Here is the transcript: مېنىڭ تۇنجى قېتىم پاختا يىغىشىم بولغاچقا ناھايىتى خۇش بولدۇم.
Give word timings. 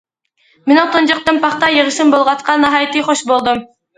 مېنىڭ 0.71 0.87
تۇنجى 0.95 1.17
قېتىم 1.19 1.37
پاختا 1.43 1.69
يىغىشىم 1.73 2.15
بولغاچقا 2.15 2.57
ناھايىتى 2.65 3.07
خۇش 3.11 3.25
بولدۇم. 3.33 3.65